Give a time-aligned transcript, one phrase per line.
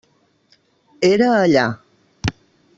[1.09, 1.69] Era allà.